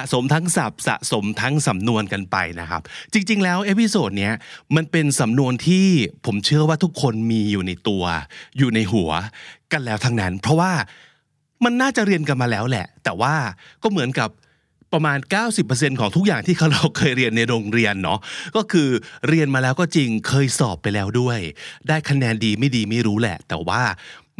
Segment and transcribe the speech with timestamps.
[0.00, 2.82] ะสมทั้งศัพท์สะสมทั้งสำนวนกันไปนะครับ
[3.12, 4.34] จริง ๆ แล้ว episode เนี้ย
[4.76, 5.86] มันเป็นสำนวนที่
[6.26, 8.04] ผมเชื่อว่าทุกคนมีอยู่ในตัว
[8.58, 9.10] อยู่ในหัว
[9.72, 10.72] กันแล้วทั้งนั้น เพราะว่า
[11.64, 13.34] มันน่าจะเรียนกันมาแล้วแหละ แต่ว่า
[13.82, 14.30] ก็เหมือนกับ
[14.92, 15.18] ประมาณ
[15.58, 18.18] 90%ของทุกอย่างที่เราเคยเรียนในโรงเรียนเนาะ
[18.56, 18.88] ก็คือ
[19.28, 21.38] เรียนมาแล้วก็จริงเคยสอบไปแล้วด้วย
[21.88, 23.82] ได้คะแนนดีไม่ดีไม่รู้แหละ แต่ว่า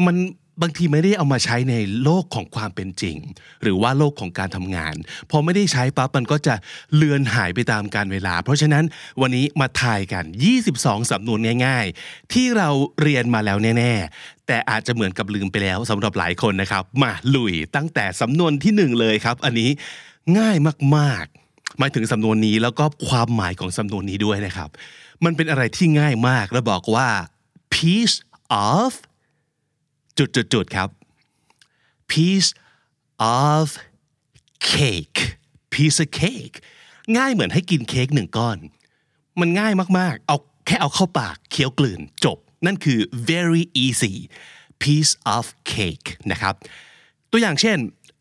[0.06, 0.16] มัน
[0.62, 3.16] บางทีไม่ได้เอามาใช้ในโลกของความเป็นจริง
[3.62, 4.94] หรือว่าโลกของการทำงาน
[5.30, 6.54] พอไม่ได้ใช้ปั๊บมันก็จะ
[6.94, 8.84] เลือนหายไปตามการเวลา เพราะฉะนั้น
[9.20, 10.24] วันนี้มาทายกัน
[10.66, 12.68] 22 สำนวนง่าย ๆ ที่เรา
[13.00, 19.70] เรียนมาแล้วแน่ ๆ แต่อาจจะเหมือนกับลืมไปแล้วสำหรับหลายคนนะครับ มาลุยตั้งแต่สำนวนที่หนึ่งเลยครับ อันนี้
[20.38, 20.56] ง่าย
[20.96, 24.68] มากๆหมายถึงสำนวนนี้แล้วก็ความหมายของสำนวนนี้ด้วยนะครับ
[25.24, 27.08] มันเป็นอะไรที่ง่ายมากแล้วบอกว่า
[27.74, 28.16] piece
[28.72, 28.90] of
[30.18, 30.88] จุดจุดจุดครับ
[32.12, 32.50] piece
[33.48, 33.64] of
[34.72, 35.20] cake
[35.74, 36.56] piece of cake
[37.16, 38.58] ง่ายเหมือนให้กินเค้กหนึ่งก้อน
[39.40, 42.98] มันง่ายมากๆ เอาแค่เอาเข้าปากเคี้ยวกลืนจบ นั่นคือ
[43.30, 44.14] very easy
[44.82, 45.44] piece of
[45.74, 46.54] cake นะครับ
[47.30, 47.78] ตัวอย่างเช่น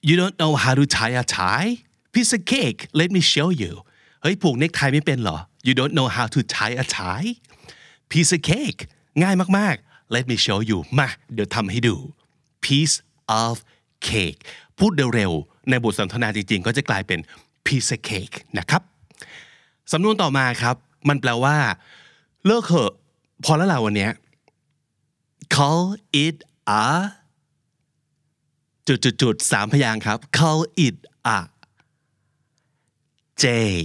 [0.07, 1.69] you don't know how to tie a tie
[2.13, 3.73] piece of cake let me show you
[4.21, 7.29] เฮ้ยผูกเนคไทไม่เป็นเหรอ you don't know how to tie a tie
[8.11, 8.81] piece of cake
[9.21, 11.95] ง่ายมากๆ let me show you มาเดี๋ยวทำให้ดู
[12.65, 12.95] piece
[13.43, 13.55] of
[14.09, 14.39] cake
[14.79, 17.19] พูดเร็วๆในบทสนทนาจริงๆ ก็จะกลายเป็น
[17.65, 18.81] piece of cake นะครับ
[19.91, 20.75] สำนวนต่อมาครับ
[21.09, 21.57] มันแปลว่า
[22.45, 22.93] เลิกเหอะ
[23.43, 24.09] พอแล้วล่ะวันนี้
[25.55, 25.83] call
[26.23, 26.37] it
[26.83, 26.85] a
[28.87, 30.95] จุดจุดจุดๆสามพยางค์ครับ call it
[31.35, 31.39] a
[33.45, 33.75] day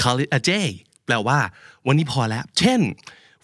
[0.00, 0.68] call it a day
[1.06, 1.38] แปลว่า
[1.86, 2.80] วันนี้พอแล้ว เช่น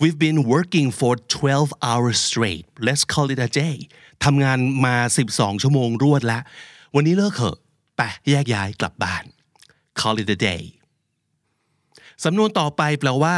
[0.03, 3.77] we've been working for 12 hours straight let's call it a day
[4.25, 4.97] ทำงานมา
[5.31, 6.43] 12 ชั่วโมงรวดแล้ว
[6.95, 7.57] วันนี้เลิกเถอะ
[7.97, 9.25] ไปแยกย้ายกลับบ้าน
[10.01, 10.63] call it a day
[12.25, 13.37] สำนวนต่อไปแปลว่า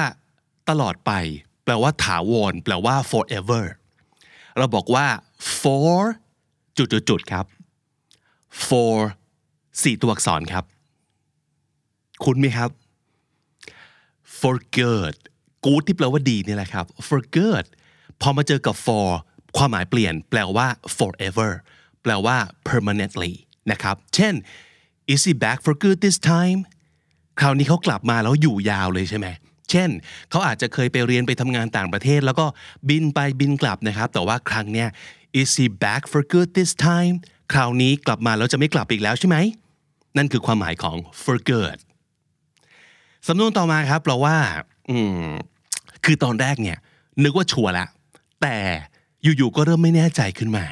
[0.71, 1.13] ตลอดไป
[1.65, 3.65] แปลว่า ถาวร แปลว่า forever
[4.59, 5.07] เราบอกว่า
[5.61, 5.99] for
[6.77, 7.47] จุดจุดจุดๆครับ
[8.67, 8.95] for
[9.83, 10.65] สี่ตัวอักษรครับ
[12.25, 12.71] คุ้นไหมครับ
[14.39, 15.17] for good
[15.65, 17.67] good ที่แปลว่าดีนี่แหละครับ for good
[18.21, 19.09] พอมาเจอกับ for
[19.57, 20.67] ความหมายเปลี่ยน แปลว่า
[20.99, 21.51] forever
[22.03, 22.37] แปลว่า
[22.69, 23.33] permanently
[23.71, 24.35] นะครับ เช่น
[25.13, 26.61] is he back for good this time
[27.41, 29.27] คราวนี้เขากลับมาแล้วอยู่ยาวเลยใช่ไหม
[29.71, 29.91] เช่น
[30.31, 32.47] เขาอาจจะเคยไปเรียนไปทำงานต่างประเทศ แล้วก็
[32.89, 34.89] บินไปบินกลับนะครับ แต่ว่าครั้งเนี้ย
[35.41, 37.15] is he back for good this time
[37.53, 39.37] คราวนี้กลับมาแล้วจะไม่กลับอีกแล้วใช่ไหม
[40.17, 41.79] นั่นคือความหมายของ for good
[43.29, 44.37] สำนวนต่อมาครับแปลว่า
[46.05, 46.79] คือตอนแรกเนี่ย
[47.25, 47.89] นึกว่าชัวร์แล้ว
[48.43, 48.57] แต่
[49.23, 50.65] อยู่ๆก็เริ่มไม่แน่ใจขึ้นมา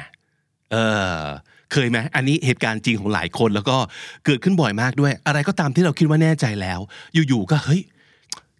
[0.71, 0.75] เอ
[1.19, 1.23] อ
[1.71, 3.77] เคยไหมอันนี้เหตุการณ์จริงของหลายคนแล้วก็
[4.25, 6.79] เกิดขึ้นบ่อยมากด้วย อะไรก็ตามที่เราคิดว่าแน่ใจแล้ว
[7.13, 7.81] อยู่ๆก็เฮ้ย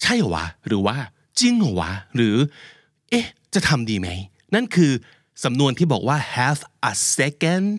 [0.01, 0.97] ใช่เหรอวะหรือว่า
[1.39, 2.35] จริงเหรอวะหรือ
[3.09, 4.07] เอ๊ะ จะทำดีไหม
[4.55, 4.91] นั่นคือ
[5.43, 6.61] สำนวนที่บอกว่า have
[6.91, 7.77] a second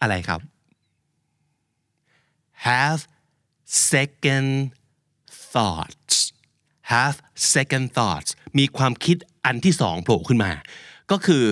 [0.00, 0.40] อะไรครับ
[2.66, 3.00] have
[3.92, 4.50] second
[5.52, 6.16] thoughts
[6.92, 7.16] have
[7.54, 10.52] second thoughts มีความคิดอันที่สองโผล่ขึ้นมา
[11.10, 11.44] ก็คือ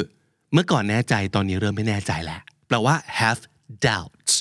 [0.53, 3.43] เมื่อก่อนแน่ใจตอนนี้เริ่มไม่แน่ใจแล้วแปลว่า have
[3.87, 4.35] doubts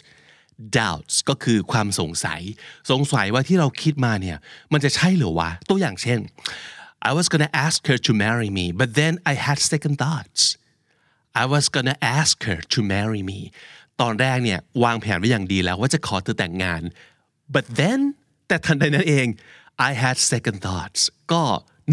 [0.77, 2.41] doubts ก็คือความสงสัย
[2.91, 4.37] สงสัยว่าที่เราคิดมาเนี่ย
[4.73, 6.19] มันจะใช่หรือวะ ตัวอย่างเช่น
[7.09, 10.41] I was gonna ask her to marry me but then I had second thoughts
[11.41, 13.39] I was gonna ask her to marry me
[14.01, 16.81] ตอนแรกเนี่ยวางแผนไว้อย่างดีแล้วว่าจะขอเธอแต่งงาน
[17.55, 17.99] but then
[18.47, 19.27] แต่ทันใดนั้นเอง
[19.89, 21.01] I had second thoughts
[21.31, 21.41] ก็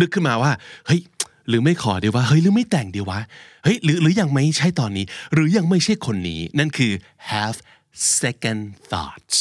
[0.00, 0.52] นึกขึ้นมาว่า
[0.86, 1.00] เฮ้ย
[1.48, 3.20] หรือไม่ขอดีวะ เฮ้ย หรือไม่แต่งดีวะ
[3.64, 5.04] เฮ้ย หรือหรือยังไม่ใช่ตอนนี้
[5.34, 6.92] หรือยังไม่ใช่คนนี้ นั่นคือ
[7.30, 7.58] have
[8.20, 9.38] second thoughts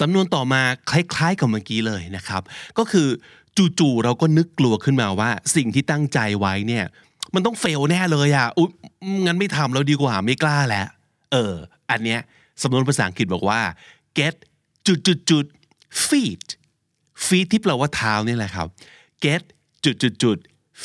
[0.00, 2.42] สำนวนต่อมาคล้ายๆกับเมื่อกี้เลยนะครับ
[2.78, 3.08] ก็คือ
[3.78, 6.84] จู่ๆเราก็นึกกลัวขึ้นมาว่า สิ่งที่ตั้งใจไว้เนี่ย
[7.34, 8.70] มันต้องเฟลแน่เลยอะอุ๊ย
[9.26, 10.86] งั้นไม่ทำแล้วดีกว่าไม่กล้าแล้ว
[11.32, 11.54] เออ
[11.90, 12.20] อันเนี้ย
[12.62, 13.60] สำนวนภาษาอังกฤษบอกว่า
[14.18, 14.34] get
[14.86, 15.46] จุดจุด
[17.22, 18.68] จุด feet ที่แปลว่าเท้านี่แหละครับ
[19.24, 19.42] get
[19.84, 20.38] จุดจุดจุด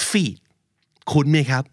[0.10, 0.38] feet
[1.12, 1.63] คุ้นไหมครับ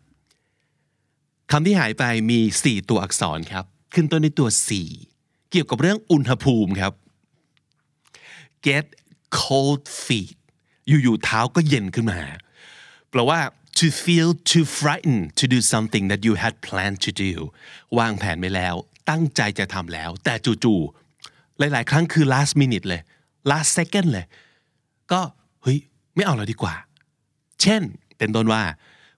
[1.51, 3.65] คำที่หายไปมี 4 ตัวอักษรครับ
[3.95, 4.69] ขึ้นต้นด้วยตัว C
[5.51, 6.93] เกี่ยวกับเรื่องอุณหภูมิครับ
[8.67, 8.87] get
[9.41, 10.37] cold feet
[10.89, 12.21] อยู่ๆเท้าก็เย็นขึ้นมา
[13.11, 13.41] แปลว่า
[13.79, 17.33] to feel too frightened to do something that you had planned to do
[17.99, 18.75] วางแผนไปแล้ว
[19.11, 20.35] ตั้งใจจะทำแล้ว แต่
[20.65, 23.03] จู่ๆหลายๆ ครั้งคือ last minute เลย
[23.51, 24.27] last second เลย
[25.13, 25.21] ก็
[25.63, 25.79] เฮ้ย
[26.15, 26.75] ไม่เอาแล้วดีกว่า
[27.63, 27.83] เช่น
[28.19, 28.63] เป็นต้นว่า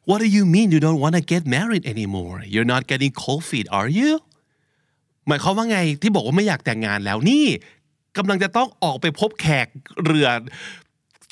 [0.08, 3.44] What do you mean you don't want to get married anymore You're not getting cold
[3.50, 4.12] feet are you
[5.26, 7.46] หมายความว่าไงที่บอกว่าไม่อยากแต่งงานแล้วนี่
[8.16, 9.66] กำลังจะต้องออกไปพบแขก
[10.04, 10.28] เรือ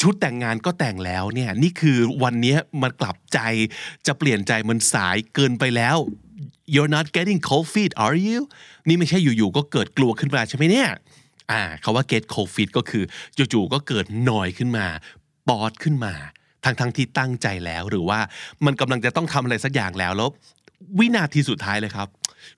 [0.00, 3.38] ชุดแต่งงานก็แต่งแล้วเนี่ยนี่คือวันนี้มันกลับใจ
[4.06, 5.96] จะเปลี่ยนใจมันสายเกินไปแล้ว
[6.74, 8.40] you're not getting cold feet are you
[8.88, 10.88] นี่ไม่ใช่อยู่ๆก็เกิดกลัวขึ้นมาใช่ไหมเนี่ย
[11.50, 13.04] อ่าคาว่า get cold feet ก็คือ
[13.52, 14.86] จู่ๆก็เกิดหน่อยขึ้นมา
[15.48, 16.14] ปอดขึ้นมา
[16.64, 18.18] ทั้งๆทที่ตั้งใจแล้วหรือว่า
[18.66, 20.28] มันกำลังจะต้องทำอะไรสักอย่างแล้วแล้ว
[20.98, 22.08] วินาทีสุดท้ายเลยครับ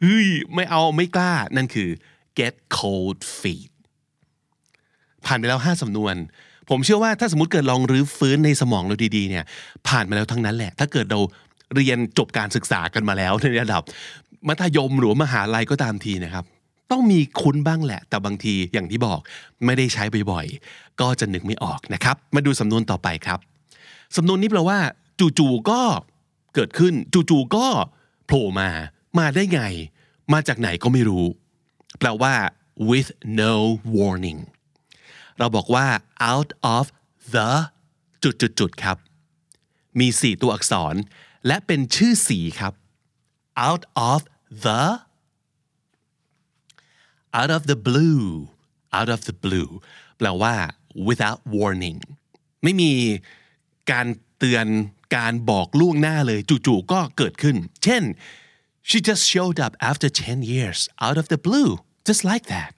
[0.02, 1.88] เฮ้ยไม่เอาไม่กล้า นั่นคือ
[2.38, 3.70] get cold feet
[5.26, 6.14] ผ่านไปแล้ว 5สำนวน
[6.70, 9.44] ผมเชื่อว่าถ้าสมมติเกิดลองรื้อฟื้นในสมองเราดีๆเนี่ย
[9.88, 11.20] ผ่านมาแล้วทั้งนั้นแหละ ถ้าเกิดเรา
[11.74, 13.82] เรียนจบการศึกษากันมาแล้วในระดับ
[14.48, 16.44] มัธยมหรือมหาลัยก็ตามทีนะครับ
[16.90, 19.20] ต้องมีคุ้นบ้างแหละ แต่บางทีอย่างที่บอก
[19.64, 23.38] ไม่ได้ใช้บ่อยๆ ก็จะนึกไม่ออกนะครับ มาดูสำนวนต่อไปครับ
[24.16, 24.78] สำนวนนี้แปลว่า
[25.38, 25.80] จู่ๆก็
[26.54, 26.94] เกิดขึ้น
[27.30, 27.66] จู่ๆก็
[28.26, 28.68] โผล่มา
[29.18, 29.62] มาได้ไง
[30.32, 31.26] มาจากไหนก็ไม่รู้
[31.98, 32.34] แปลว่า
[32.88, 33.10] with
[33.40, 33.54] no
[33.96, 34.40] warning
[35.38, 35.86] เราบอกว่า
[36.32, 36.86] out of
[37.34, 37.50] the
[38.22, 38.96] จุดจุดจุดครับ
[39.98, 40.94] มี 4 ตัวอักษร
[41.46, 42.72] และเป็นชื่อสีครับ
[43.68, 44.20] out of
[44.64, 44.82] the
[47.38, 48.26] out of the blue
[48.98, 49.70] out of the blue
[50.18, 50.54] แปลว่า
[51.08, 52.00] without warning
[52.62, 52.92] ไม่มี
[53.90, 54.06] การ
[54.38, 54.66] เตือน
[55.16, 58.02] การบอกล่วงหน้าเลยจู่ๆก็เกิดขึ้น เช่น
[58.88, 61.72] she just showed up after 10 years out of the blue
[62.08, 62.72] just like that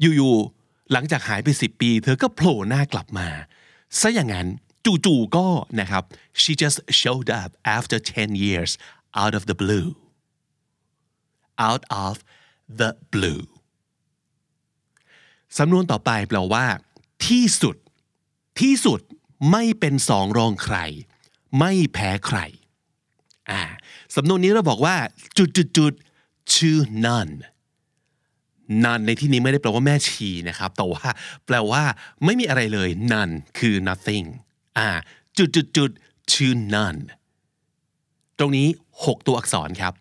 [0.00, 3.28] อยู่ๆหลังจากหายไป 10 ปี เธอก็โผล่หน้ากลับมา
[4.00, 4.48] ซะอย่างนั้น
[5.06, 5.46] จู่ๆก็
[5.80, 6.04] นะครับ
[6.40, 8.72] she just showed up after 10 years
[9.22, 9.88] out of the blue
[11.68, 12.14] out of
[12.80, 13.42] the blue
[15.58, 16.66] สำนวนต่อไปแปลว่า
[17.26, 17.76] ที่สุด
[18.60, 19.00] ที่สุด
[19.50, 20.76] ไม่เป็นสองรองใคร
[21.58, 22.38] ไม่แพ้ใคร
[23.50, 23.62] อ่า
[24.16, 24.96] สำนวนนี้เราบอกว่า
[25.38, 25.92] จุดจุดจุด
[26.54, 26.72] to
[27.06, 27.34] none
[28.84, 31.06] none ในที่นี้ไม่ได้แปลว่าแม่ชีนะครับ แต่ว่า
[31.46, 31.82] แปลว่า
[32.24, 34.26] ไม่มีอะไรเลย none คือ nothing
[34.78, 34.88] อ่า
[35.38, 35.90] จุดจุดจุด
[36.32, 37.00] to none
[38.38, 38.68] ตรงนี้
[38.98, 39.94] 6 ตัวอักษรครับ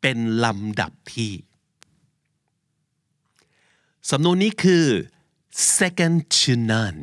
[0.00, 1.30] เป็นลำดับที่
[4.10, 4.86] สำนวนนี้คือ
[5.78, 7.00] second to none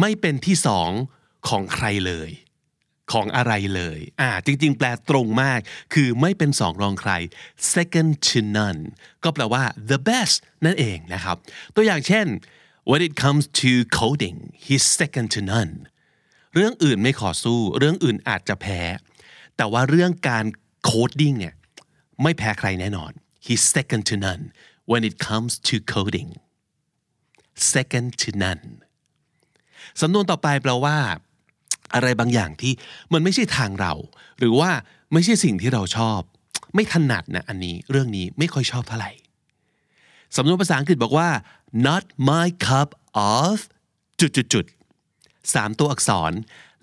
[0.00, 0.90] ไม่เป็นที่สอง
[1.48, 2.30] ของใครเลย
[3.12, 5.60] ของอะไรเลย อ่า จริง ๆ แปลตรงมาก
[5.94, 7.12] คือไม่เป็นสองรองใคร
[7.74, 8.80] second to none
[9.24, 11.36] ก็แปลว่า the best นั่นเองนะครับ
[11.74, 12.26] ตัวอย่างเช่น
[12.90, 15.72] when it comes to coding he's second to none
[16.54, 18.80] เรื่องอื่นไม่ขอสู้ เรื่องอื่นอาจจะแพ้
[19.56, 20.44] แต่ว่าเรื่องการ
[20.84, 21.54] coding เนี่ย
[22.22, 23.12] ไม่แพ้ใครแน่นอน
[23.46, 24.44] he's second to none
[24.90, 26.30] when it comes to coding
[27.72, 28.64] second to none
[30.00, 30.96] สำนวนต่อไปแปลว่า
[31.94, 32.72] อะไรบางอย่างที่
[33.12, 33.92] มันไม่ใช่ทางเรา
[34.38, 34.70] หรือว่า
[35.12, 36.20] ไม่ใช่สิ่งที่เราชอบ
[36.74, 39.12] ไม่ถนัดนะอันนี้เรื่องนี้ไม่ค่อยชอบเท่าไหร่
[40.36, 41.28] สำนวนภาษาอังกฤษบอกว่า
[41.86, 42.88] not my cup
[43.38, 43.56] of
[44.20, 44.64] จุดจุดจุด
[45.54, 46.32] สามตัวอักษร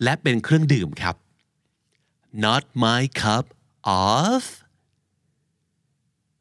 [0.03, 1.15] และเป็นเครื่องดื่มครับ
[2.45, 3.45] not my cup
[4.15, 4.41] of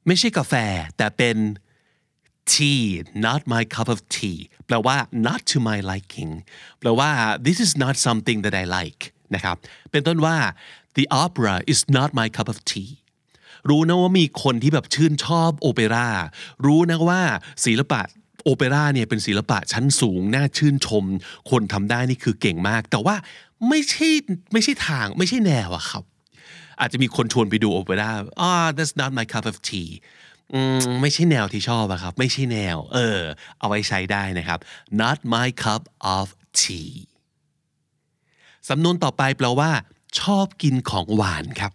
[0.06, 0.54] ไม่ใช่กาแฟ
[0.96, 1.36] แต่เป็น
[2.52, 2.84] tea
[3.26, 6.32] not my cup of tea แปลว่า not to my liking
[6.78, 7.10] แปลว่า
[7.46, 9.02] this is not something that I like
[9.34, 9.56] นะครับ
[9.90, 10.36] เป็นต้นว่า
[10.96, 12.90] the opera is not my cup of tea
[13.68, 16.08] รู้นะว่ามีคนที่แบบชื่นชอบโอเปร่า
[16.66, 17.20] รู้นะว่า
[17.64, 18.00] ศิลปะ
[18.44, 21.04] โอเปร่าเนี่ยเป็นศิลปะชั้นสูง น่าชื่นชม
[21.50, 23.16] คนทำได้นี่คือเก่งมาก แต่ว่า
[23.68, 24.08] ไม่ใช่
[24.52, 26.04] ไม่ใช่ทางไม่ใช่แนวอะครับ
[26.80, 29.90] อาจจะมีคนชวนไปดูโอเปร่าอ่า that's not my cup of tea
[31.02, 33.20] ไม่ใช่แนวที่ชอบอะครับ ไม่ใช่แนว เออ
[33.58, 34.58] เอาไว้ใช้ได้นะครับ
[35.00, 35.82] not my cup
[36.16, 36.26] of
[36.60, 36.92] tea
[38.68, 39.70] สำนวนต่อไปแปลว่า
[40.20, 41.72] ชอบกินของหวานครับ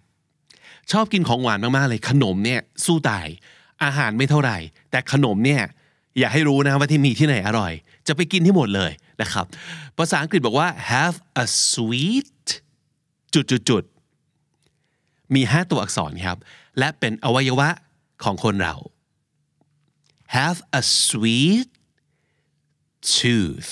[0.92, 3.28] ชอบกินของหวานมาก ๆ เลย ขนมเนี่ย สู้ตาย
[3.84, 4.58] อาหารไม่เท่าไหร่
[4.92, 5.62] แต่ขนมเนี่ย
[6.20, 7.74] อย่าให้รู้นะว่าที่มีที่ไหนอร่อย
[8.08, 9.46] จะไปกินที่หมดเลยนะครับ
[9.98, 12.46] ภาษาอังกฤษบอกว่า have a sweet
[13.34, 13.84] จุดจุดจุด
[15.36, 16.38] มี 5 ตัวอักษรครับ
[16.80, 17.70] และเป็นอวัยวะ
[18.24, 18.76] ของคนเรา
[20.38, 21.70] have a sweet
[23.18, 23.70] tooth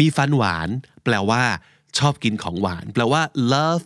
[0.00, 0.68] มีฟันหวาน
[1.04, 1.44] แปลว่า
[1.98, 3.22] ชอบกินของหวาน แปลว่า
[3.54, 3.82] love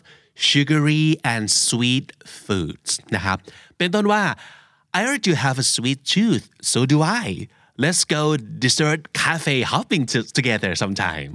[0.49, 2.07] sugary and sweet
[2.45, 3.39] foods นะครับ
[3.79, 4.23] เป็นต้นว่า
[4.99, 7.27] I heard you have a sweet tooth so do I
[7.85, 8.23] let's go
[8.65, 10.05] dessert cafe hopping
[10.39, 11.33] together sometime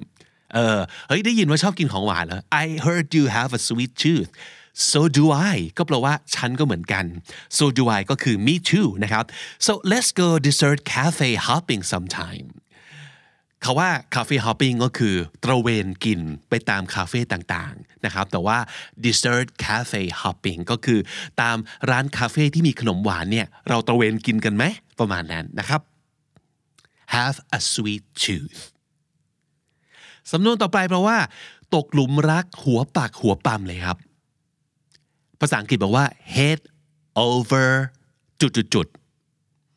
[0.54, 4.32] เออเฮ้ยได้ยินว่าชอบกินของหวานเหรอ I heard you have a sweet tooth
[4.90, 7.06] so do I ก็แปลว่าฉันก็เหมือนกัน
[7.58, 9.24] so do I ก็คือ me too นะครับ
[9.66, 12.48] so let's go dessert cafe hopping sometime
[13.64, 18.58] คาว่าคาเฟ่ฮอปปิ้งก็คือตระเวนกินไปตามคาเฟ่ต่างๆนะครับแต่ว่า
[19.06, 21.00] dessert cafe hopping ก็คือ
[21.42, 21.58] ตาม
[21.90, 24.64] ร้านคาเฟ่ที่มีขนมหวานเนี่ยเราตระเวนกินกันไหม
[25.00, 25.82] ประมาณนั้นนะครับ
[27.16, 28.62] have a sweet tooth
[30.32, 31.18] สำนวนต่อไปแปลว่า
[31.76, 33.98] ตกหลุมรักหัวปากหัวปั๊มเลยครับ
[35.42, 36.06] ภาษาอังกฤษบอกว่า
[36.36, 36.60] head
[37.30, 37.70] over
[38.42, 38.88] จุด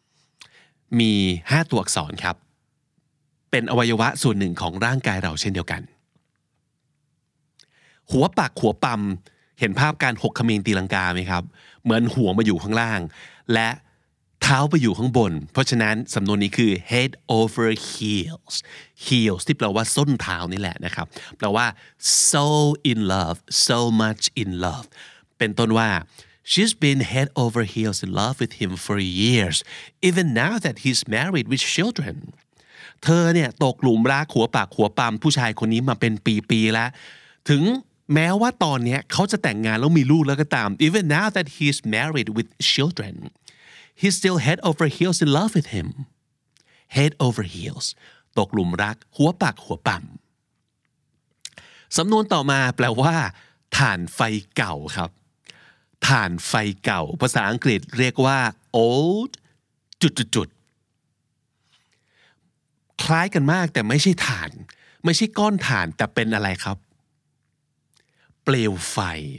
[0.00, 2.37] ๆๆมี 5 ตัวอักษรครับ
[3.50, 5.83] เป็นอวัยวะส่วนหนึ่งของร่างกายเราเช่นเดียวกัน
[8.11, 9.02] หัวปากหัวปั๊ม
[9.61, 11.42] เห็นภาพการหกขมินตีลังกาไหมครับ
[11.83, 13.00] เหมือนหัวมาอยู่ข้างล่าง
[13.54, 13.68] และ
[14.42, 18.54] เท้าไปอยู่ข้างบน เพราะฉะนั้นสำนวนนี้คือ head over heels
[19.06, 21.06] heels ที่แปลว่าส้นเท้านี่แหละนะครับ
[21.38, 21.66] แปลว่า
[22.30, 22.47] so
[22.90, 24.87] in love so much in love
[25.38, 25.91] เป็นต้นว่า
[26.50, 29.57] she's been head over heels in love with him for years
[30.09, 32.17] even now that he's married with children
[33.03, 36.12] เธอเนี่ยตกหลุมรักหัวปากหัวปามผู้ชายคนนี้มาเป็น
[36.50, 36.88] ปีๆแล้ว
[37.50, 37.62] ถึง
[38.14, 43.14] แม้ว่าตอนนี้เขาจะแต่งงานแล้วมีลูกแล้วก็ตาม even now that he's married with children
[44.00, 45.88] he's still head over heels in love with him
[46.97, 47.87] head over heels
[48.38, 50.05] ตกหลุมรักหัวปากหัวปั๊ม
[51.97, 53.14] สำนวนต่อมาแปลว่า
[53.76, 54.21] ถ่านไฟ
[54.57, 55.11] เก่าครับ
[56.06, 56.52] ถ่านไฟ
[56.84, 58.38] เก่า ภาษาอังกฤษเรียกว่า
[58.76, 59.30] old
[60.02, 60.49] จุดจุดจุด
[63.02, 64.50] คล้ายกันมากแต่ไม่ใช่ถ่าน
[65.04, 66.76] ไม่ใช่ก้อนถ่านแต่เป็นอะไรครับ
[68.44, 68.98] เปลวไฟ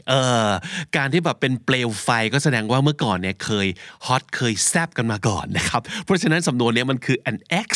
[0.09, 0.13] เอ
[0.50, 0.51] อ
[0.97, 3.67] การที่แบบเป็นเปลวไฟก็แสดงว่าเมื่อก่อนเนี่ยเคย
[4.05, 7.69] ฮอตเคยแซบกันมาก่อนนะครับ เพราะฉะนั้นสำนวนเนี้ยมันคือ an ex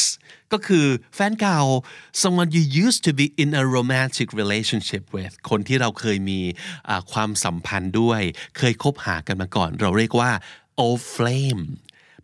[0.54, 1.62] ก็คือแฟนเก่า
[2.22, 6.40] someone you used to be in a romantic relationship with คนที่เราเคยมี
[7.12, 8.22] ความสัมพันธ์ด้วย
[8.58, 10.32] เคยคบหากันมาก่อน เราเรียกว่า
[10.86, 11.64] old flame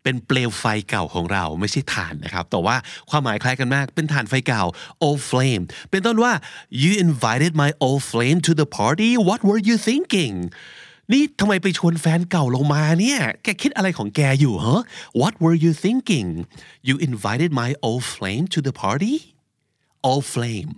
[0.06, 2.76] เป็นเปลวไฟเก่าของเราไม่ใช่ถ่านนะครับแต่ว่า
[3.10, 4.64] ความหมายคล้ายกันมากเป็นถ่านไฟเก่า
[5.06, 6.34] old flame เป็นต้นว่า
[6.84, 10.36] you invited my old flame to the party what were you thinking
[11.12, 14.80] นี่ทำไมไปชวนแฟนเก่าลงมาเนี่ย แกคิดอะไรของแกอยู่เหรอ
[15.22, 16.28] what were you thinking
[16.88, 19.16] you invited my old flame to the party
[20.10, 20.72] old flame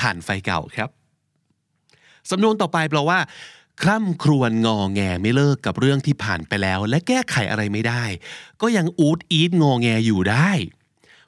[0.00, 0.90] ถ่านไฟเก่าครับ
[2.30, 3.18] สำนวนต่อไปแปลว่า
[3.82, 8.04] คร่ำครวญงอแงไม่เลิกกับเรื่องที่ผ่านไปแล้ว และแก้ไขอะไรไม่ได้
[8.62, 10.50] ก็ยังอูดอีดงอแงอยู่ได้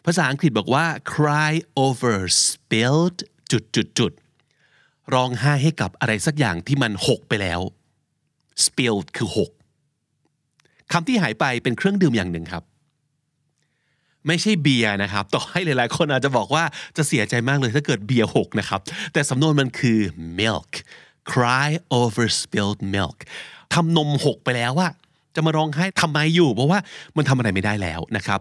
[0.04, 1.52] ภาษาอังกฤษบอกว่า cry
[1.84, 3.18] over spilled
[3.52, 4.12] จุดจุดจุด
[5.14, 7.60] ร้องไห้ให้กับอะไรสักอย่างที่มันหกไปแล้ว
[8.64, 9.50] spilled คือหก
[10.92, 12.64] คำที่หายไปเป็นเครื่องดื่มอย่างหนึ่งครับ
[14.26, 16.64] ไม่ใช่เบียร์นะครับ ต่อให้หลายๆ คนอาจจะบอกว่า
[16.96, 18.80] จะเสียใจมากเลยถ้าเกิดเบียร์หกนะครับ
[19.12, 19.98] แต่สำนวนมันคือ
[20.40, 20.72] milk
[21.34, 21.68] cry
[22.00, 23.18] over spilled milk
[23.74, 24.88] ทำนมหกไปแล้วว่า
[25.34, 26.78] จะมาร้องไห้ทำไมอยู่เพราะว่า
[27.16, 28.40] มันทำอะไรไม่ได้แล้วนะครับ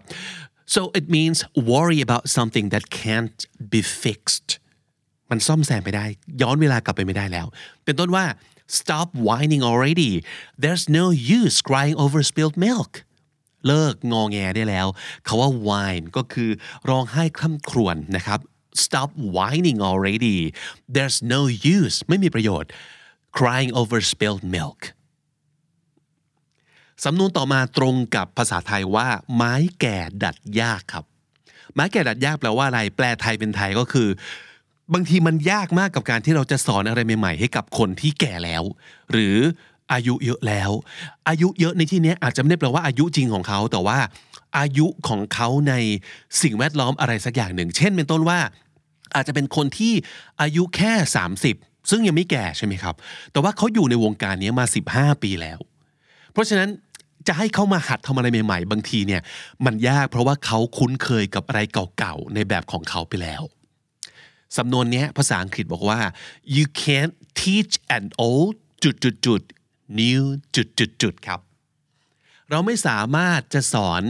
[0.74, 1.38] so it means
[1.72, 3.38] worry about something that can't
[3.72, 4.48] be fixed
[5.30, 6.06] มันซ่อมแซมไม่ได้
[6.42, 7.46] ย้อนเวลากลับไปไม่ได้แล้ว
[7.84, 8.24] เป็นต้นว่า
[8.78, 10.12] stop whining already
[10.62, 11.04] there's no
[11.38, 12.92] use crying over spilled milk
[13.66, 14.86] เลิกงอแงได้แล้ว
[15.26, 16.50] คาว่า whine ก็คือ
[16.88, 18.40] ร้องไห้คร่ำครวญนะครับ
[18.84, 20.38] stop whining already
[20.94, 21.40] there's no
[21.76, 22.70] use ไม่มีประโยชน์
[23.38, 24.80] crying over spilled milk
[27.04, 31.04] สำนวนต่อมาตรงกับภาษาไทยว่า ไม้แก่ดัดยากครับ
[31.74, 34.08] ไม้แก่ดัดยากแปลว่าอะไร แปลไทยเป็นไทยก็คือ
[34.94, 38.62] บางทีมันยากมากกับการที่เราจะสอนอะไรใหม่ๆ ให้กับคนที่แก่แล้ว
[39.12, 39.36] หรือ
[39.92, 40.70] อายุเยอะแล้ว
[41.28, 43.98] อายุเยอะในที่นี้อาจจะไม่ได้แปลว่าอายุจริงของเขาแต่ว่า
[44.56, 45.74] อายุของเขาใน
[46.42, 48.40] สิ่งแวดล้อมอะไรสักอย่างหนึ่ง เช่นเป็นต้นว่า
[49.14, 49.92] อาจจะเป็นคนที่
[50.40, 50.92] อายุแค่
[51.42, 52.94] 30 ซึ่งยังไม่แก่ใช่ไหมครับ
[53.32, 54.64] แต่ว่าเขาอยู่ในวงการนี้มา
[54.94, 55.58] 15 ปีแล้ว
[56.32, 56.68] เพราะฉะนั้น
[57.26, 59.22] จะให้เขามาหัดทำอะไรใหม่ๆ บางทีเนี่ย
[59.64, 61.60] มันยากเพราะว่าเขาคุ้นเคยกับอะไร
[61.98, 63.42] เก่าๆ ในแบบของเขาไปแล้ว
[64.56, 66.00] สำนวนนี้ภาษาอังกฤษบอกว่า
[66.56, 69.42] you can't teach an old จุดจุดจุด
[70.00, 70.22] new
[70.56, 71.40] จุดจุดจุดครับ
[72.50, 74.02] เราไม่สามารถจะสอน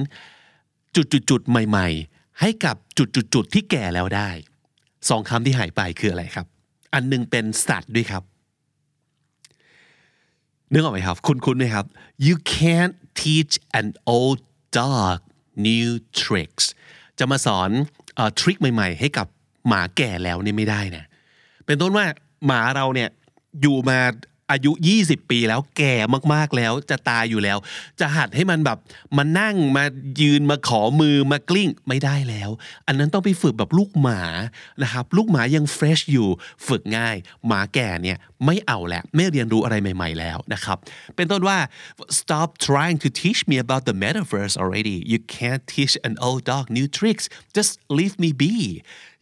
[0.96, 4.30] จุดจุดจุดใหม่ ๆ ให้กับจุดจุดจุดที่แก่แล้วได้
[5.08, 6.46] สองคำที่หายไปคืออะไรครับ
[6.94, 8.22] อันนึงเป็นสัตว์ด้วยครับ
[10.72, 11.86] นึกออกไหมครับ คุณคุณไหมครับ
[12.26, 14.40] you can't teach an old
[14.78, 15.18] dog
[15.68, 15.88] new
[16.22, 16.64] tricks
[17.18, 17.70] จะมาสอน
[18.38, 19.26] ทริคใหม่ๆ ให้กับ
[19.68, 21.04] หมาแก่แล้วนี่ไม่ได้นะ
[21.66, 22.06] เป็นต้นว่า
[22.46, 23.10] หมาเราเนี่ย
[23.60, 23.98] อยู่มา
[24.50, 25.94] อายุ 20 ปีแล้วแก่
[26.34, 27.58] มากๆแล้วจะตายอยู่แล้ว
[28.00, 28.78] จะหัดให้มันแบบ
[29.16, 29.84] มานั่งมา
[30.20, 32.50] ยืนมาขอมือมากลิ้งไม่ได้แล้ว
[32.86, 34.20] อันนั้นต้องไปฝึกแบบลูกหมา
[34.82, 36.28] นะครับลูกหมายังเฟรชอยู่
[36.66, 40.76] ฝึกง่าย หมาแก่เนี่ยไม่เอาแล้วไม่เรียนรู้อะไรใหม่ๆแล้วนะครับ
[41.16, 41.58] เป็นต้นว่า
[42.20, 46.64] stop trying to teach me about the metaverse already you can't teach an old dog
[46.78, 47.24] new tricks
[47.56, 48.56] just leave me be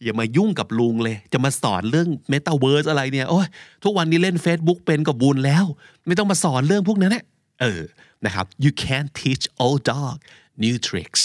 [0.03, 3.47] อย่ามายุ่งกับลุงเลย จะมาสอนเรื่อง metaverse อะไรเนี่ยโอ้ย
[3.83, 5.65] ทุกวันนี้เล่น Facebook เป็นกับบุญแล้ว
[6.05, 7.23] ไม่ต้องมาสอนเรื่องพวกนั้นนะ
[7.61, 7.81] เออ
[8.25, 10.15] นะครับ you can't teach old dog
[10.63, 11.23] new tricks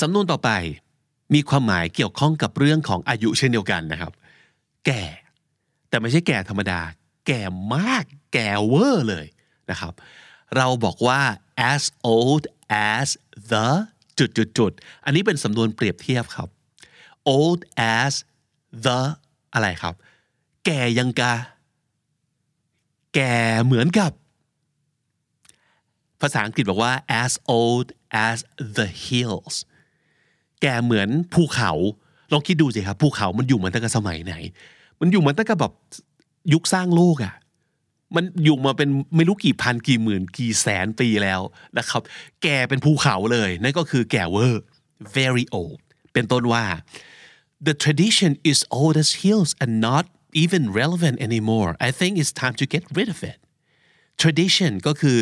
[0.00, 0.50] สำนวนต่อไป
[1.34, 4.12] มีความหมายเกี่ยวข้องกับเรื่องของอายุเช่นเดียวกันนะครับ
[4.86, 5.02] แก่
[5.88, 6.80] แต่ไม่ใช่แก่ธรรมดา
[7.26, 7.40] แก่
[7.74, 8.04] มาก
[8.34, 9.26] แก่เวอร์เลย
[9.70, 9.92] นะครับ
[10.56, 11.20] เราบอกว่า
[11.72, 11.82] as
[12.14, 12.44] old
[12.96, 13.08] as
[13.52, 13.68] the
[14.18, 14.72] จุดจุดจุด
[15.04, 16.48] อันนี้เป็นสำนวนเปรียบเทียบครับ
[17.34, 17.60] old
[17.98, 18.12] as
[18.84, 19.00] the
[19.52, 19.94] อะไรครับ
[20.64, 21.34] แก่ยังกา
[23.14, 24.12] แก่เหมือนกับ
[26.20, 26.92] ภาษาอังกฤษบอกว่า
[27.22, 27.86] as old
[28.26, 28.38] as
[28.76, 29.56] the hills
[30.62, 31.72] แก่เหมือนภูเขา
[32.32, 34.34] ลองคิดดูสิครับภูเขามันอยู่มาตั้งแต่สมัยไหน
[35.00, 35.72] มันอยู่มาตั้งแต่แบบ
[36.52, 37.34] ยุคสร้างโลกอะ่ะ
[38.14, 41.40] มันอยู่มาเป็นไม่รู้กี่พันกี่หมื่นกี่แสนปีแล้ว
[41.78, 42.02] นะครับ
[42.42, 44.64] แก่เป็นภูเขาเลย นั่นก็คือแก่เวอร์
[45.16, 45.78] very old
[46.12, 46.64] เป็นต้นว่า
[47.68, 50.04] the tradition is old as hills and not
[50.42, 53.38] even relevant anymore I think it's time to get rid of it
[54.22, 55.16] tradition ก็คือ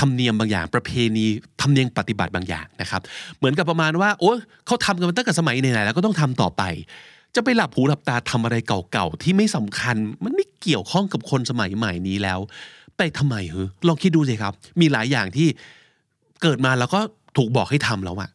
[0.00, 1.26] ธรรมเนียมบางอย่างประเพณี
[1.60, 3.02] ธรรมเนียมปฏิบัติบางอย่างนะครับ
[3.38, 4.32] เหมือนกับประมาณว่าโอ้
[4.66, 6.62] เขาทำกันมาตั้งแต่สมัยไหนๆแล้วก็ต้องทำต่อไป
[7.34, 12.38] จะไปหลับหูหลับตาทำอะไรเก่าๆที่ไม่สำคัญ มันไม่เกี่ยวข้องกับคนสมัยใหม่นี้แล้ว
[12.96, 15.48] ไปทำไมเหรอลองคิดดูสิครับ มีหลายอย่างที่
[16.42, 17.00] เกิดมาแล้วก็
[17.36, 18.30] ถูกบอกให้ทำแล้วอะ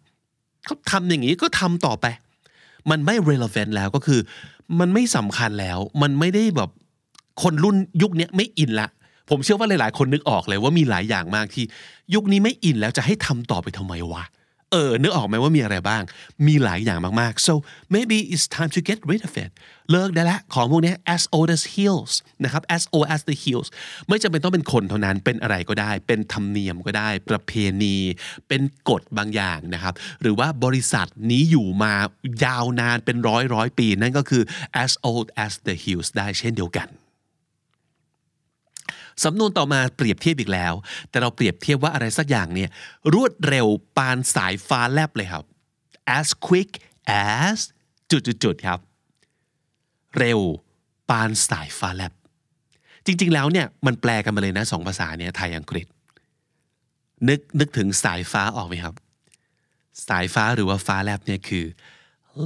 [0.66, 2.06] เขาทำอย่างนี้ก็ทำต่อไป
[2.92, 4.20] มันไม่ relevant แล้วก็คือ
[4.80, 6.70] มันไม่สำคัญแล้ว มันไม่ได้แบบ
[7.44, 8.90] คนรุ่นยุคนี้ไม่อินละ
[9.30, 11.66] ผมเชื่อว่าหลาย ๆ คนนึกออกเลยว่ามีหลายอย่างมากที่
[12.14, 14.24] ยุคนี้ไม่อินแล้วจะให้ทำต่อไปทำไมวะ
[14.76, 16.04] ออนึกออกไหมว่ามีอะไรบ้าง
[16.48, 17.54] มีหลายอย่างมากๆ so
[17.96, 19.52] maybe it's time to get rid of it
[19.92, 22.14] เลิกได้ละของพวกนี้ as old as hills
[22.44, 23.68] นะครับ as old as the hills
[24.08, 27.52] ไม่จำเป็นต้องเป็นคนเท่านั้นเป็นอะไรก็ได้ เป็นธรรมเนียมก็ได้ ประเพ
[27.84, 27.98] ณี
[28.48, 31.94] เป็นกฎบางอย่างนะครับ หรือว่าบริษัทนี้อยู่มา
[32.46, 34.44] ยาวนานเป็นร้อยร้อยปี นั่นก็คือ
[34.84, 36.90] as old as the hills ได้เช่นเดียวกัน
[39.24, 40.74] สำนวนต่อมาเปรียบเทียบอีกแล้ว
[41.10, 42.70] แต่เราเปรียบเทียบว่าอะไรสักอย่างเนี่ย
[43.14, 45.46] รวดเร็วปานสายฟ้าแลบเลยครับ
[46.18, 46.72] as quick
[47.32, 47.58] as
[48.12, 48.80] จุดๆครับ
[50.18, 50.40] เร็ว
[51.10, 52.14] ปานสายฟ้าแลบ
[53.06, 55.88] จริง ๆ แล้วเนี่ยมันแปลกันมาเลยนะสองภาษาเนี่ยไทยอังกฤษ
[57.30, 58.96] นึกนึกถึงสายฟ้าออกไหมครับ
[60.08, 61.66] สายฟ้าหรือว่าฟ้าแลบเนี่ยคือ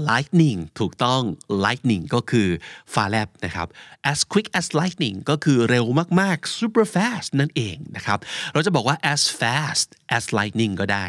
[0.10, 1.22] lightning ถูกต้อง
[1.66, 2.48] lightning ก็คือ
[2.94, 3.68] ฟ้าแลบนะครับ
[4.12, 5.86] as quick as lightning ก็คือเร็ว
[6.22, 8.20] มากๆ super fast นั่นเองนะครับ
[8.54, 11.06] เราจะบอกว่า as fast as lightning ก็ได้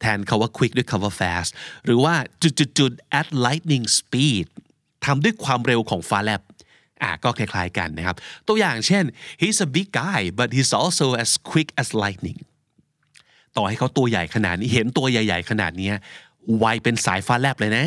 [0.00, 1.50] แทนคาว่า quick ด้วยคาว่า fast
[1.84, 4.46] หรือว่าจุดๆ at lightning speed
[5.04, 6.42] ทำด้วยความเร็วของฟ้าแลบ
[7.02, 8.16] อะก็คล้ายๆกันนะครับ
[8.48, 9.04] ตัวอย่างเช่น
[9.42, 12.40] he's a big guy but he's also as quick as lightning
[13.56, 15.90] ต่อให้เขาตัวใหญ่ขนาดนี้เห็นตัวใหญ่ ๆ ขนาดนี้
[16.58, 17.86] ไวเป็นสายฟ้าแลบเลยนะ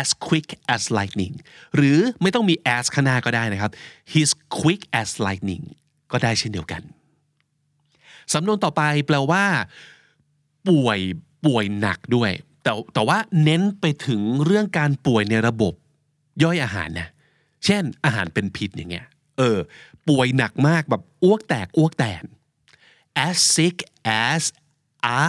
[0.00, 1.34] as quick as lightning
[1.76, 3.72] หรือไม่ต้องมี as ข้างหน้าก็ได้นะครับ
[4.12, 5.64] he's quick as lightning
[6.12, 6.82] ก็ได้เช่นเดียวกัน
[8.34, 9.44] สำนวนต่อไปแปลว่า
[10.68, 10.98] ป่วย
[11.46, 12.30] ป่วยหนักด้วย
[12.62, 15.72] แต่แต่ว่าเน้นไปถึงเรื่องการป่วยในระบบ
[16.42, 17.08] ย่อยอาหารนะ
[17.64, 19.06] เช่น อาหารเป็นพิษอย่างเงี้ย
[19.38, 19.58] เออ
[20.08, 22.24] ป่วยหนักมากแบบอ้วกแตกอ้วกแตน
[23.26, 23.76] as sick
[24.26, 24.42] as
[25.18, 25.20] a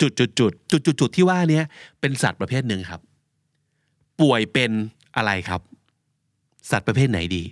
[0.00, 1.64] จุดจุดจุดจุดจุดจุดที่ว่าเนี้ย
[2.00, 3.00] เป็นสัตว์ประเภทหนึ่งครับ
[4.20, 4.70] ป่วยเป็น
[5.16, 5.60] อะไรครับ
[6.70, 7.44] สัตว์ประเภทไหนดี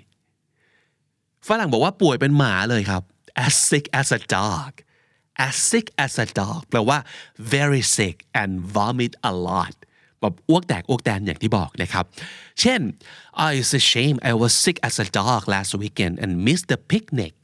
[1.48, 3.02] ฝรั่งบอกว่าป่วยเป็นหมาเลยครับ
[3.46, 4.70] as sick as a dog
[5.46, 6.98] as sick as a dog แปลว่า
[7.54, 9.74] very sick and vomit a lot
[10.20, 12.04] แบบอ้วกแตกอ้วกแตนอย่างที่บอกนะครับ
[12.60, 12.80] เช่น
[13.42, 16.78] oh, it's a shame I was sick as a dog last weekend and missed the
[16.92, 17.36] picnic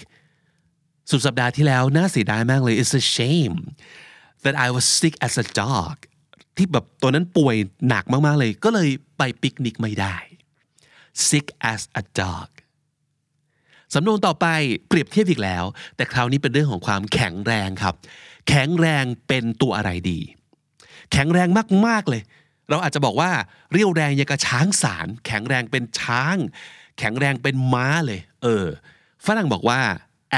[1.10, 3.56] สุดสัปดาห์ที่แล้วน่าเสียดายมากเลย it's a shame
[4.44, 5.96] that I was sick as a dog
[6.56, 7.56] ที่แบบตัวนั้นป่วย
[7.88, 8.88] หนักมากๆเลย ก็เลย
[9.18, 10.16] ไปปิกนิกไม่ได้
[11.26, 12.48] sick as a dog
[13.94, 14.46] สำนวนต่อไป
[14.88, 15.64] เปรียบเทียบอีกแล้ว
[15.96, 17.94] แต่คราวนี้เป็นเรื่องของความแข็งแรงครับ
[18.48, 20.20] แข็งแรงเป็นตัวอะไรดี
[21.12, 21.48] แข็งแรง
[21.86, 22.22] มากๆเลย
[22.70, 23.30] เราอาจจะบอกว่า
[23.72, 26.36] เรียวแรงยังกับช้างสาร แข็งแรงเป็นช้าง
[26.98, 28.66] แข็งแรงเป็นม้าเลย เออ
[29.26, 29.80] ฝรั่งบอกว่า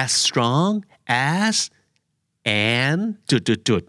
[0.02, 0.72] as strong
[1.40, 1.56] as
[2.46, 3.82] and จุดจุดจุด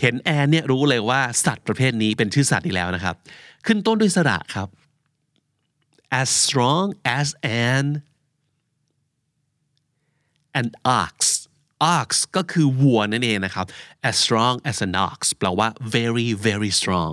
[0.00, 3.14] เห็นแอนเนี่ยรู้เลยว่าสัตว์ประเภทนี้เป็นชื่อสัตว์อีกแล้วนะครับ
[3.66, 4.68] ขึ้นต้นด้วยสระครับ
[6.20, 6.86] as strong
[7.18, 7.28] as
[7.66, 7.84] an
[10.60, 10.68] an
[11.00, 11.16] ox
[11.96, 13.66] ox ก็คือวัวนั่นเองนะครับ
[14.08, 17.12] as strong as an ox แปลว่า very very strong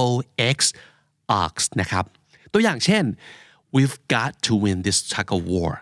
[0.00, 0.04] o
[0.56, 0.58] x
[1.42, 2.04] ox นะครับ
[2.52, 3.04] ตัวอย่างเช่น
[3.74, 5.72] we've got to win this tug of war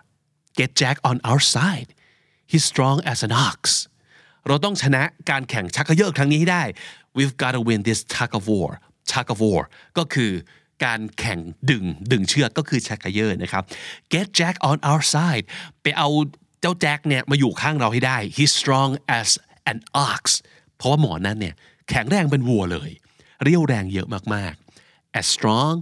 [0.59, 1.89] get Jack on our side
[2.51, 3.61] he's strong as an ox
[4.47, 6.63] เราต้องชนะการแข่งชักเขยอครั้งนี้ให้ได้
[7.17, 8.69] we've got to win this tug of war
[9.11, 9.61] tug of war
[9.97, 10.31] ก็คือ
[10.85, 13.63] การแข่งดึงดึงเชือกก็คือชักเขยอนะครับ
[14.13, 15.45] get Jack on our side
[15.81, 16.09] ไปเอา
[16.61, 19.29] เจ้าแจ็คเนี่ยมาอยู่ข้างเราให้ได้ he's strong as
[19.71, 20.23] an ox
[20.77, 21.55] เพราะว่าหมอนั้นเนี่ย
[21.89, 22.91] แข็งแรงเป็นวัวเลย
[23.43, 25.75] เรียวแรงเยอะมากๆ as strong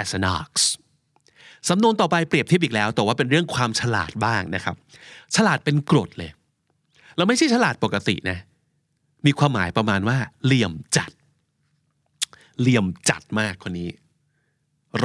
[0.00, 0.50] as an ox
[1.68, 4.76] สำนวนต่อไปเปรียบเทียบอีกแล้ว แต่ว่าเป็นเรื่องความฉลาดบ้างนะครับ
[5.34, 6.30] ฉลาดเป็นกรดเลย
[7.16, 8.38] เราไม่ใช่ฉลาดปกตินะ
[9.26, 11.10] มีความหมายประมาณว่า เหลี่ยมจัด
[12.60, 13.90] เหลี่ยมจัดมากคนนี้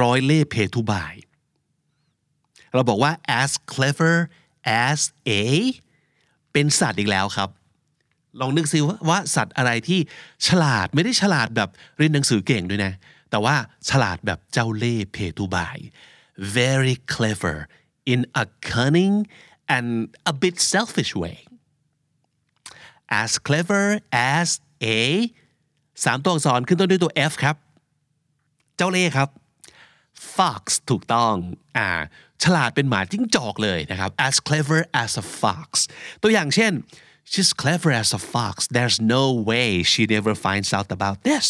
[0.00, 1.14] ร้อยเล่เพทุบาย
[2.74, 4.16] เราบอกว่า as clever
[4.88, 5.42] as a
[6.52, 7.48] เป็นสัตว์อีกแล้วครับ
[8.40, 10.00] ลองนึกซิว่าวาสัตว์อะไรที่
[10.46, 12.92] ฉลาดไม่ได้ฉลาดแบบเรียนหนังสือเก่งด้วยนะ
[13.30, 13.54] แต่ว่า
[13.90, 15.78] ฉลาดแบบเจ้าเล่เพทุบาย
[16.56, 17.56] very clever
[18.12, 19.16] in a cunning
[19.76, 19.88] and
[20.32, 21.38] a bit selfish way
[23.22, 23.84] as clever
[24.36, 24.48] as
[24.84, 24.86] a
[26.04, 27.56] สามตัวอักษรขึ้นต้นด้วยตัว F ครับ
[28.76, 29.28] เจ้าเล่ห์ครับ
[30.36, 31.34] fox ถูกต้อง
[31.78, 31.88] อ่า
[32.42, 35.68] ฉลาดเป็นหมาจิ้งจอกเลยนะครับ as clever as a fox
[36.22, 36.72] ตัวอย่างเช่น
[37.30, 41.46] she's clever as a fox there's no way she never finds out about this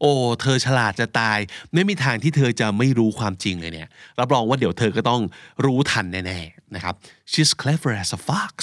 [0.00, 1.38] โอ้ เธอฉลาดจะตาย
[1.74, 3.88] ไม่มีทางที่เธอจะไม่รู้ความจริงเลยเนี่ย
[4.20, 5.22] รับรองว่าเดี๋ยวเธอก็ต้อง
[5.64, 6.94] รู้ทันแน่ๆนะครับ
[7.30, 8.54] she's clever as a fox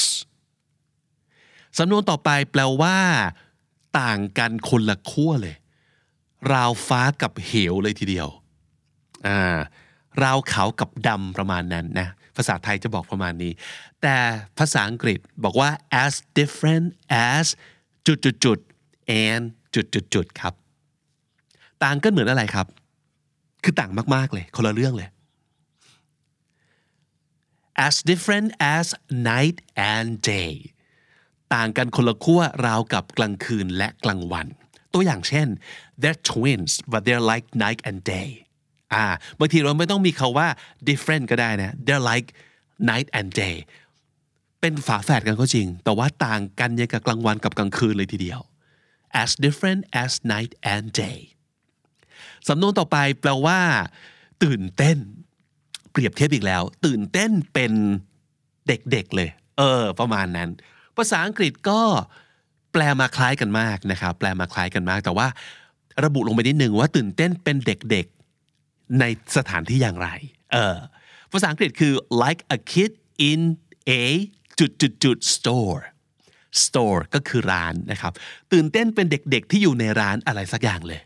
[1.77, 2.97] สำนวนต่อไปแปลว่า
[3.99, 5.56] ต่างกันคนละขั้วเลย
[6.53, 8.27] ราวฟ้ากับเหวเลยทีเดียว
[9.27, 9.58] อ่า
[10.23, 13.51] ราวขาวกับดำประมาณนั้นนะภาษาไทยจะบอกประมาณนี้
[14.01, 14.15] แต่
[14.58, 15.69] ภาษาอังกฤษบอกว่า
[16.03, 16.88] as different
[17.32, 17.45] as
[18.08, 18.60] จุดจุดจุด
[19.25, 19.43] and
[19.75, 20.53] จุดจุดจุดครับ
[21.84, 22.67] ต่างกันเหมือนอะไรครับ
[23.63, 25.10] คือต่างมากๆเลย คนละเรื่องเลย
[27.88, 28.88] as different as
[29.32, 29.58] night
[29.93, 30.53] and day
[31.56, 34.48] ต่างกันคนละขั้วราวกับกลางคืนและกลางวัน
[34.94, 35.48] ตัวอย่างเช่น
[36.02, 38.30] they're twins but they're like night and day
[38.94, 39.06] อ่า
[39.40, 40.48] บางทีเราไม่ต้องมีคาว่า
[40.90, 42.28] different ก็ได้นะ they're like
[42.90, 43.56] night and day
[44.62, 48.40] เป็นฝาแฝดกันก็จริง แต่ว่าต่างกันยังกับกลางวันกับกลางคืนเลยทีเดียว
[49.22, 51.20] as different as night and day
[52.48, 53.60] สำนวนต่อไปแปลว่า
[54.44, 54.98] ตื่นเต้น
[55.92, 57.72] เปรียบเทียบอีกแล้ว ตื่นเต้นเป็น
[58.68, 60.50] เด็กๆเลย เออ ประมาณนั้น
[60.98, 61.82] ภาษาอังกฤษก็
[62.74, 65.28] แปลมาคล้ายกันมากนะครับ แปลมาคล้ายกันมาก แต่ว่า
[66.06, 69.04] ระบุลงไปนิดนึงว่าตื่นเต้นเป็นเด็กๆใน
[69.38, 70.10] สถานที่อย่างไร
[70.54, 70.78] เออ
[71.32, 72.92] ภาษาอังกฤษคือ like a kid
[73.30, 73.42] in
[73.90, 73.92] a
[74.60, 75.82] จุดจุดจุด store
[76.64, 78.14] store ก็คือร้านนะครับ
[78.52, 81.02] ตื่นเต้นเป็นเด็กๆที่อยู่ในร้านอะไรสักอย่างเลย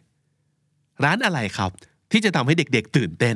[1.04, 1.72] ร้านอะไรครับ
[2.12, 3.36] ที่จะทำให้เด็กๆ ตื่นเต้น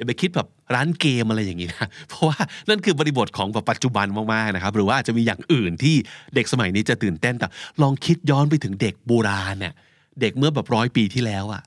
[0.00, 5.96] อย่าไปคิดแบบร้านเกมอะไรอย่างนี้นะเพราะว่านั่นคือบริบทของแบบปัจจุบันมากๆนะครับ หรือว่าอาจจะมีอย่างอื่นที่
[6.34, 7.48] เด็กสมัยนี้จะตื่นเต้นแต่
[7.82, 9.74] ลองคิดย้อนไปถึงเด็กโบราณเนี่ย
[10.20, 11.62] เด็กเมื่อแบบร้อยปีที่แล้วอะ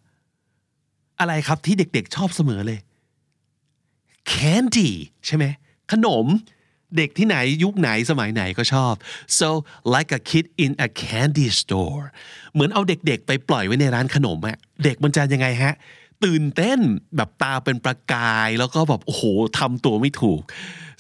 [1.20, 2.80] อะไรครับที่เด็กๆชอบเสมอเลย
[4.32, 4.90] candy
[5.26, 5.46] ใช่ไหม
[5.92, 6.28] ขนม
[6.98, 8.94] เด็กที่ไหนยุคไหนสมัยไหนก็ชอบ
[9.40, 9.50] so
[9.94, 12.06] like a kid in a candy store
[12.54, 15.74] เหมือนเอาเด็กๆ ไปปล่อยไว้ในร้านขนมอะเด็กมันจะยังไงฮะ
[16.26, 16.80] ตื่นเต้น
[17.16, 19.24] แบบตาเป็นประกายแล้วก็แบบโอ้โห
[19.60, 20.42] ทำตัวไม่ถูก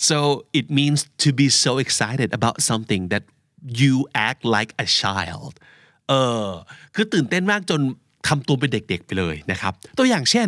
[0.10, 0.18] so
[0.60, 3.24] it means to be so excited about something that
[3.82, 3.94] you
[4.30, 5.54] act like a child
[6.10, 6.14] เอ
[6.46, 6.48] อ
[6.96, 7.82] คือตื่นเต้นมากจน
[8.28, 10.48] ทำตัวเป็นเด็กๆไปเลยนะครับ ตัวอย่างเช่น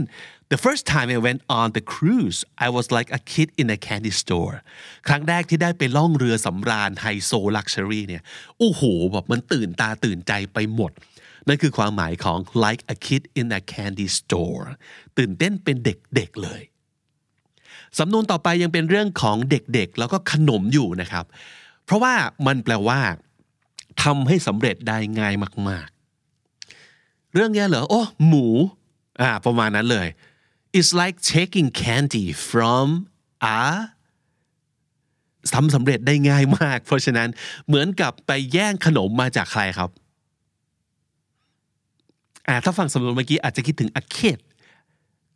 [0.53, 3.77] the first time I went on the cruise I was like a kid in a
[3.87, 4.55] candy store
[5.07, 8.23] ครั้งแรกที่ได้ไปล่องเรือสำราญไฮโซ luxury เนี่ย
[8.59, 10.91] โอ้โหแบบมันตื่นตาตื่นใจไปหมด
[11.47, 14.65] นั่นคือความหมายของ like a kid in a candy store
[15.17, 16.61] ตื่นเต้นเป็นเด็กๆเลย
[17.99, 21.25] สำนวนต่อไปยังเป็นเรื่องของเด็กๆ แล้วก็ขนมอยู่นะครับ
[21.85, 22.13] เพราะว่า
[22.47, 22.99] มันแปลว่า
[24.03, 25.33] ทำให้สำเร็จได้ง่าย
[25.69, 25.87] มาก
[26.59, 28.47] ๆ เรื่องนี้เหรอ โอ้ หมู
[29.21, 30.07] อ่า ประมาณนั้นเลย
[30.77, 32.87] it's like taking candy from
[33.57, 33.59] a
[35.53, 37.29] ทำสำเร็จได้ง่ายมาก เพราะฉะนั้น
[37.67, 39.89] เหมือนกับไปแย่งขนมมาจากใครครับ
[42.47, 44.39] อ่าถ้าฟังสำนวนเมื่อกี้อาจจะคิดถึง a kid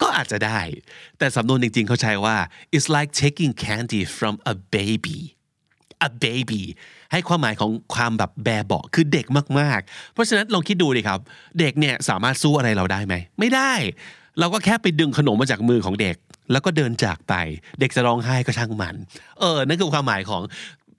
[0.01, 0.59] ก็อาจจะได้
[1.17, 2.37] แต่สำนวนจริงๆ เขาใช้ว่า
[2.75, 5.19] it's like taking candy from a baby
[6.07, 6.63] a baby
[7.11, 9.25] ให้ความหมายของความแบบแบเบาคือเด็ก
[9.59, 11.19] มากๆ เพราะฉะนั้นลองคิดดูดิครับ
[11.59, 13.73] เด็กเนี่ยสามารถสู้อะไรเราได้ไหม ไม่ได้
[14.39, 16.15] เราก็แค่ไปดึงขนมมาจากมือของเด็ก
[16.51, 17.33] แล้วก็เดินจากไป
[17.79, 18.95] เด็กจะร้องไห้ก็ช่างมัน
[19.39, 20.41] เออ นั่นคือความหมายของ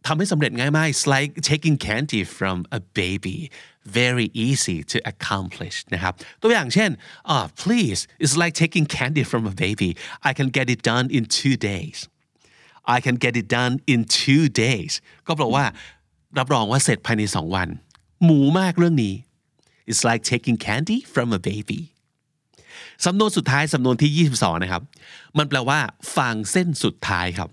[0.07, 3.39] ทำให้สำเร็จง่ายมาก it's like taking candy from a baby
[3.85, 6.91] very easy to accomplish นะครับตัวอย่างเช่น
[7.35, 9.91] ah please it's like taking candy from a baby
[10.29, 11.99] I can get it done in two days
[12.97, 14.93] I can get it done in two days
[15.27, 15.65] ก็แปลว่า
[16.39, 17.69] รับรองว่าเสร็จภายในสองวัน
[18.25, 19.15] หมูมากเรื่องนี้
[19.91, 21.81] it's like taking candy from a baby
[23.07, 24.83] สำนวนสุดท้ายสำนวนที่ 22 นะครับ
[25.39, 25.81] มันแปลว่า
[26.17, 27.51] ฟางเส้นสุดท้ายครับ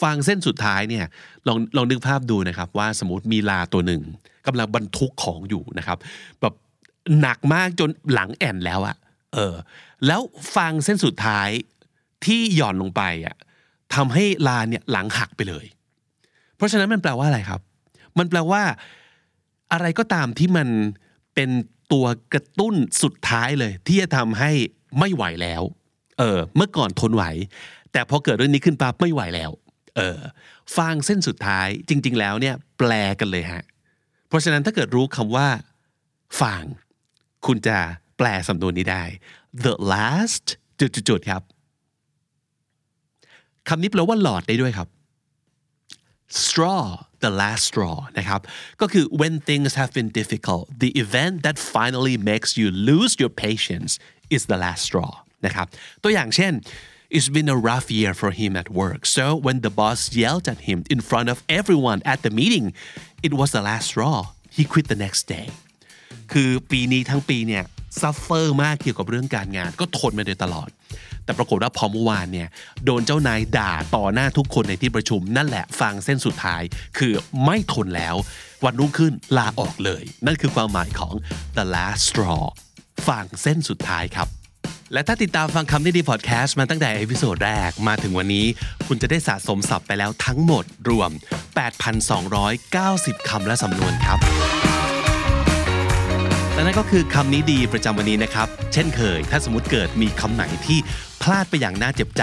[0.00, 1.06] ฟางเส้นสุดท้ายเนี่ย
[1.46, 4.02] ลองลองนึกภาพดูนะครับ ว่าสมมติมีลาตัวหนึ่ง
[4.46, 5.98] กำลังบรรทุกของอยู่นะครับ
[6.40, 6.54] แบบ
[7.20, 8.96] หนักมากจนหลังแอนแล้วอะ
[9.34, 9.54] เออ
[10.06, 10.20] แล้ว
[10.54, 11.48] ฟางเส้นสุดท้าย
[12.24, 13.36] ที่หย่อนลงไปอะ
[13.94, 15.66] ทำให้ลาเนี่ยหลังหักไปเลย
[16.56, 17.60] เพราะฉะนั้นมันแปลว่าอะไรครับ
[18.18, 18.62] มันแปลว่า
[19.72, 20.68] อะไรก็ตามที่มัน
[21.34, 21.50] เป็น
[21.92, 24.50] ตัวกระตุ้นสุดท้ายเลย ที่จะทำให้
[24.98, 25.62] ไม่ไหวแล้ว
[26.18, 27.24] เออ เมื่อก่อนทนไหว
[27.92, 29.50] แต่พอเกิดเรื่องนี้ขึ้นปั๊บไม่ไหวแล้ว
[29.96, 30.20] เออ
[30.76, 33.64] ฟางเส้นสุดท้ายจริง ๆ แล้วเนี่ยแปลกันเลยฮะ
[34.28, 35.48] เพราะฉะนั้นถ้าเกิดรู้คำว่า
[36.40, 36.64] ฟาง
[37.46, 37.78] คุณจะ
[38.18, 39.04] แปลสำนวนนี้ได้
[39.66, 40.46] the last
[40.80, 41.42] จุดๆๆครับ
[43.68, 44.88] คำนี้แปลว่าหลอดได้ด้วยครับ
[46.44, 46.82] straw
[47.24, 48.40] the last straw นะครับ
[48.80, 53.92] ก็คือ when things have been difficult the event that finally makes you lose your patience
[54.34, 55.12] is the last straw
[55.46, 55.66] นะครับ
[56.02, 56.52] ตัวอย่างเช่น
[57.16, 60.60] It's been a rough year for him at work so when the boss yelled at
[60.68, 62.66] him in front of everyone at the meeting
[63.26, 64.16] it was the last straw
[64.56, 65.46] he quit the next day
[66.32, 67.64] คือปีนี้ทั้งปีเนี่ย
[68.00, 70.68] suffer มากเกี่ยวกับเรื่องการงาน ก็ทนมาโดยตลอด
[71.24, 72.48] แต่ปรากฏว่าพอเมื่อวานเนี่ย
[72.84, 76.62] โดนเจ้านายด่าต่อหน้าทุกคนในที่ประชุม นั่นแหละฟางเส้นสุดท้าย
[76.98, 77.12] คือ
[77.44, 78.16] ไม่ทนแล้ว
[78.64, 81.14] วันรุ่งขึ้นลาออกเลย นั่นคือความหมายของ
[81.56, 82.42] the last straw
[83.08, 84.28] ฟางเส้นสุดท้ายครับ
[84.92, 88.46] และถ้าติดตามฟังคำนี้ดีพอดแคสต์มาตั้งแต่ episode แรกมาถึงวันนี้
[88.86, 91.10] คุณจะได้สะสมศัพท์ไปแล้วทั้งหมดรวม
[92.38, 94.18] 8,290 คำและสำนวนครับ
[96.54, 100.78] และนั่นก็คือคำนี้ดีประจำวันนี้นะครับ เช่นเคย ถ้าสมมติเกิดมีคำไหนที่
[101.22, 102.22] พลาดไปอย่างน่าเจ็บใจ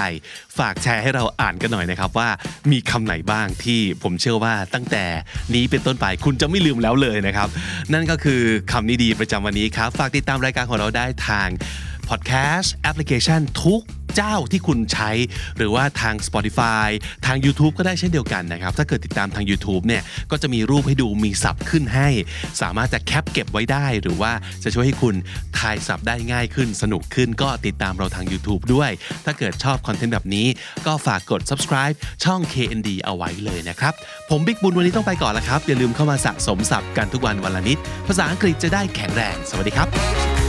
[0.58, 2.30] ฝากแชร์ให้เราอ่านกันหน่อยนะครับว่า
[2.72, 5.06] มีคำไหนบ้างที่ผมเชื่อว่าตั้งแต่
[5.56, 7.48] นี้เป็นต้นไปคุณจะไม่ลืมแล้วเลยนะครับ
[7.94, 11.50] นั่นก็คือคำนี้ดีประจำวันนี้ครับ ฝากติดตามรายการของเราได้ทาง
[12.10, 13.82] พอดแคสต์แอปพลิเคชันทุก
[14.15, 15.12] เจ้าที่คุณใช้
[15.58, 16.88] หรือว่าทาง Spotify
[17.26, 22.10] ทาง YouTube ก็ได้เช่นเดียวกันนะครับ ถ้าเกิดติดตามทาง YouTube เนี่ยก็จะมีรูปให้ดูมีศัพท์ขึ้นให้
[22.62, 24.32] สามารถจะ cap เก็บไว้ได้ หรือว่า
[24.63, 25.15] จะช่วยให้คุณ
[25.60, 28.91] ทายศัพท์ได้ง่ายขึ้น สนุกขึ้นก็ติดตามเราทาง YouTube ด้วย
[29.26, 30.48] ถ้าเกิดชอบ content แบบนี้
[30.86, 33.93] ก็ฝากกด subscribe ช่อง KND เอาไว้เลยนะครับ
[34.30, 40.49] ผมบิ๊กบุญวันนี้ต้องไปก่อนแล้วครับ อย่าลืมเข้ามาสะสมศัพท์กันทุกวันวันละนิด ภาษาอังกฤษจะได้แข็งแรง สวัสดีครับ